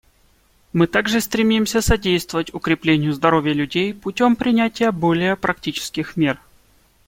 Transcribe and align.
Мы 0.73 0.87
также 0.87 1.21
стремимся 1.21 1.79
содействовать 1.79 2.51
укреплению 2.55 3.13
здоровья 3.13 3.53
людей 3.53 3.93
путем 3.93 4.35
принятия 4.35 4.89
более 4.91 5.35
практических 5.35 6.17
мер. 6.17 6.39